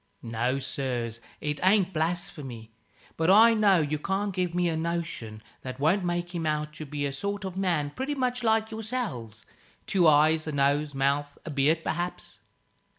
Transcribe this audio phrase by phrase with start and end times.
[0.23, 1.21] "No, sirs.
[1.41, 2.71] It ain't blasphemy.
[3.17, 6.87] But I know you can't give me a notion that won't make him out to
[6.87, 9.45] be a sort of man, pretty much like yourselves
[9.85, 12.39] two eyes, a nose, mouth, and beard perhaps.